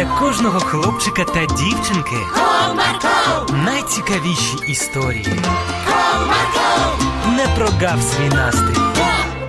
[0.00, 5.26] для кожного хлопчика та дівчинки Comarco, найцікавіші історії.
[5.88, 8.80] Comarco, Не прогав свій настрій.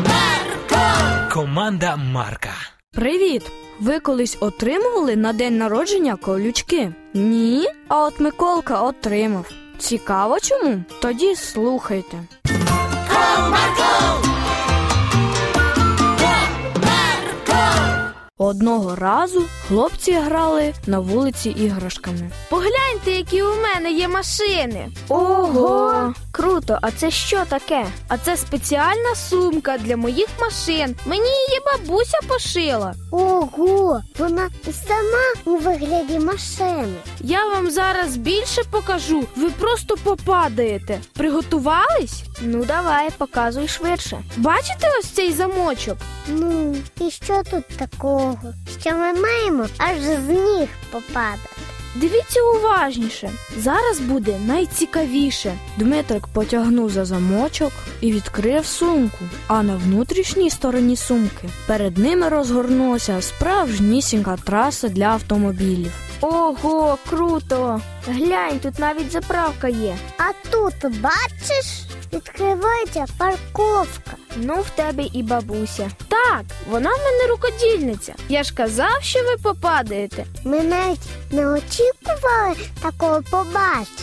[0.00, 1.32] Comarco.
[1.32, 2.50] Команда Марка.
[2.92, 3.42] Привіт!
[3.80, 6.92] Ви колись отримували на день народження колючки?
[7.14, 7.68] Ні?
[7.88, 9.46] А от Миколка отримав.
[9.78, 10.84] Цікаво чому?
[11.02, 12.16] Тоді слухайте.
[18.46, 22.30] Одного разу хлопці грали на вулиці іграшками.
[22.50, 24.88] Погляньте, які у мене є машини.
[25.08, 26.14] Ого!
[26.30, 27.86] Круто, а це що таке?
[28.08, 30.96] А це спеціальна сумка для моїх машин.
[31.06, 32.94] Мені її бабуся пошила.
[33.10, 34.48] Ого, вона
[34.86, 36.94] сама у вигляді машини.
[37.20, 39.24] Я вам зараз більше покажу.
[39.36, 41.00] Ви просто попадаєте.
[41.12, 42.22] Приготувались?
[42.40, 44.18] Ну, давай, показуй швидше.
[44.36, 45.96] Бачите ось цей замочок?
[46.28, 48.35] Ну, і що тут такого?
[48.80, 51.48] Що ми маємо аж з ніг попадати?
[51.94, 53.30] Дивіться уважніше.
[53.58, 55.54] Зараз буде найцікавіше.
[55.76, 59.18] Дмитрик потягнув за замочок і відкрив сумку.
[59.46, 65.92] А на внутрішній стороні сумки перед ними розгорнулася справжнісінька траса для автомобілів.
[66.20, 67.80] Ого, круто!
[68.08, 69.96] Глянь, тут навіть заправка є.
[70.18, 71.66] А тут бачиш,
[72.16, 74.10] відкривається парковка.
[74.36, 75.90] Ну, в тебе і бабуся.
[76.08, 78.14] Так, вона в мене рукодільниця.
[78.28, 80.26] Я ж казав, що ви попадаєте.
[80.44, 81.00] Ми навіть
[81.30, 84.02] не очікували такого побачити.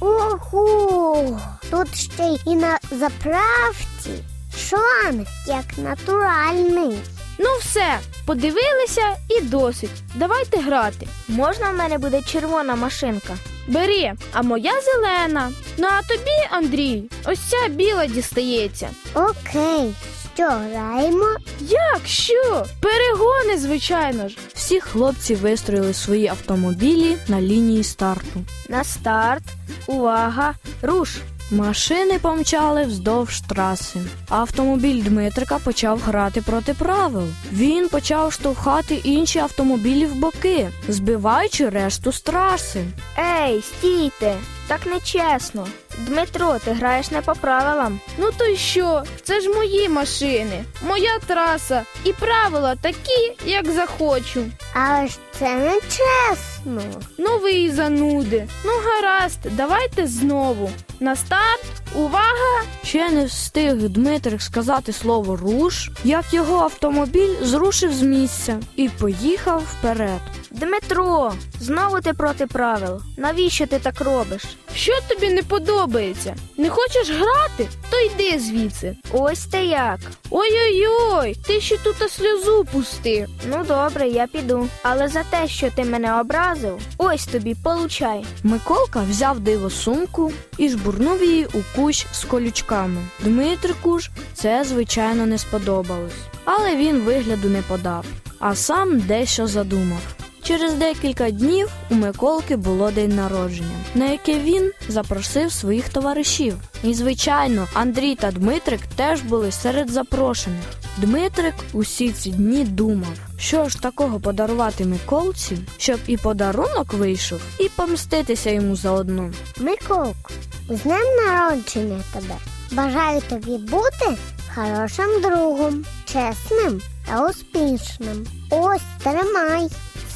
[0.00, 1.40] Ого!
[1.70, 4.24] Тут ще й і на заправці
[4.58, 6.98] шланг як натуральний.
[7.38, 10.02] Ну, все, подивилися і досить.
[10.14, 11.08] Давайте грати.
[11.28, 13.34] Можна в мене буде червона машинка?
[13.68, 15.52] Бери, а моя зелена.
[15.78, 18.88] Ну а тобі, Андрій, ось ця біла дістається.
[19.14, 19.94] Окей,
[20.38, 21.26] що граємо?
[21.60, 22.64] Як що?
[22.80, 24.36] Перегони, звичайно ж.
[24.54, 28.44] Всі хлопці вистроїли свої автомобілі на лінії старту.
[28.68, 29.42] На старт,
[29.86, 31.16] увага, руш.
[31.50, 34.00] Машини помчали вздовж траси.
[34.28, 37.28] Автомобіль Дмитрика почав грати проти правил.
[37.52, 42.84] Він почав штовхати інші автомобілі в боки, збиваючи решту з траси.
[43.18, 44.36] Ей, стійте!
[44.68, 45.66] Так нечесно.
[45.98, 48.00] Дмитро, ти граєш не по правилам.
[48.18, 49.02] Ну то й що?
[49.22, 54.44] Це ж мої машини, моя траса і правила такі, як захочу.
[54.74, 56.82] Але ж це не чесно.
[57.18, 58.48] Ну ви і зануди.
[58.64, 60.70] Ну гаразд, давайте знову.
[61.00, 61.64] На старт,
[61.94, 62.62] увага!
[62.84, 69.62] Ще не встиг Дмитрик сказати слово руш, як його автомобіль зрушив з місця і поїхав
[69.62, 70.20] вперед.
[70.60, 73.02] Дмитро, знову ти проти правил.
[73.16, 74.42] Навіщо ти так робиш?
[74.74, 76.36] Що тобі не подобається?
[76.56, 77.68] Не хочеш грати?
[77.90, 78.96] То йди звідси.
[79.12, 79.98] Ось ти як.
[80.30, 83.26] Ой-ой-ой, ти ще тут сльозу пусти.
[83.50, 84.68] Ну добре, я піду.
[84.82, 88.24] Але за те, що ти мене образив, ось тобі получай.
[88.42, 93.00] Миколка взяв диво сумку і жбурнув її у кущ з колючками.
[93.20, 96.12] Дмитрику ж це звичайно не сподобалось,
[96.44, 98.04] але він вигляду не подав,
[98.38, 100.17] а сам дещо задумав.
[100.48, 106.56] Через декілька днів у Миколки було день народження, на яке він запросив своїх товаришів.
[106.84, 110.64] І, звичайно, Андрій та Дмитрик теж були серед запрошених.
[110.96, 117.68] Дмитрик усі ці дні думав, що ж такого подарувати Миколці, щоб і подарунок вийшов, і
[117.68, 119.30] помститися йому заодно.
[119.58, 120.30] Миколко,
[120.68, 122.34] з днем народження тебе.
[122.72, 124.18] Бажаю тобі бути
[124.54, 128.26] хорошим другом, чесним та успішним.
[128.50, 129.68] Ось тримай.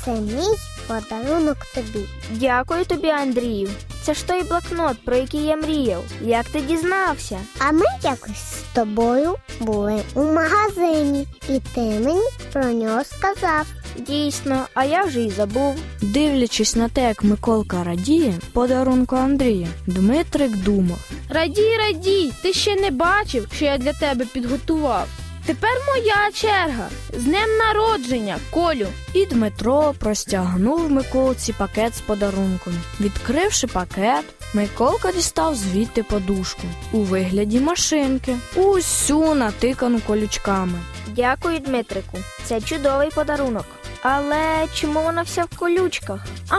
[0.05, 2.07] Це мій подарунок тобі.
[2.31, 3.71] Дякую тобі, Андрію.
[4.03, 6.05] Це ж той блокнот, про який я мріяв.
[6.21, 7.39] Як ти дізнався?
[7.59, 13.67] А ми якось з тобою були у магазині, і ти мені про нього сказав.
[13.99, 15.77] Дійсно, а я вже й забув.
[16.03, 21.11] Дивлячись на те, як Миколка радіє подарунку Андрія, Дмитрик думав.
[21.29, 25.09] Радій, радій, ти ще не бачив, що я для тебе підготував.
[25.47, 26.89] Тепер моя черга.
[27.13, 28.87] З днем народження, Колю.
[29.15, 32.75] І Дмитро простягнув Миколці пакет з подарунком.
[33.01, 34.25] Відкривши пакет,
[34.55, 36.63] Миколка дістав звідти подушку
[36.93, 40.79] у вигляді машинки, усю натикану колючками.
[41.09, 42.19] Дякую, Дмитрику.
[42.45, 43.65] Це чудовий подарунок.
[44.03, 46.27] Але чому вона вся в колючках?
[46.51, 46.57] А,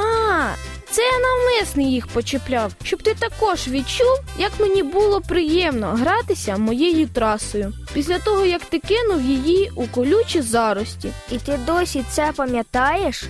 [0.93, 7.07] це я навмисне їх почіпляв, щоб ти також відчув, як мені було приємно гратися моєю
[7.07, 7.73] трасою.
[7.93, 11.11] Після того, як ти кинув її у колючі зарості.
[11.31, 13.23] І ти досі це пам'ятаєш?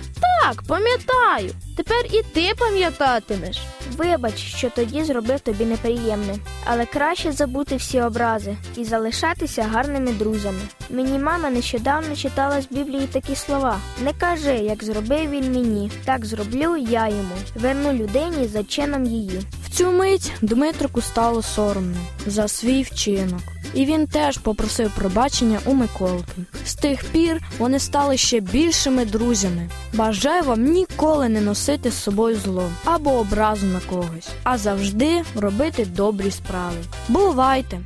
[0.44, 1.50] Так, пам'ятаю.
[1.76, 3.62] Тепер і ти пам'ятатимеш.
[3.96, 10.60] Вибач, що тоді зробив тобі неприємне, але краще забути всі образи і залишатися гарними друзями.
[10.90, 16.24] Мені мама нещодавно читала з Біблії такі слова: не кажи, як зробив він мені, так
[16.24, 17.34] зроблю я йому.
[17.54, 19.40] Верну людині за чином її.
[19.66, 23.53] В цю мить Дмитрику стало соромно за свій вчинок.
[23.74, 26.42] І він теж попросив пробачення у Миколки.
[26.66, 29.68] З тих пір вони стали ще більшими друзями.
[29.92, 35.84] Бажаю вам ніколи не носити з собою зло або образу на когось, а завжди робити
[35.84, 36.76] добрі справи.
[37.08, 37.80] Бувайте!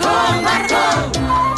[0.00, 1.53] Комарко,